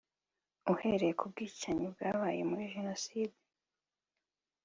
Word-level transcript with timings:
Ahereye 0.71 1.13
ku 1.19 1.25
bwicanyi 1.31 1.85
bwabaye 1.93 2.41
muri 2.49 2.65
jenoside 2.73 3.37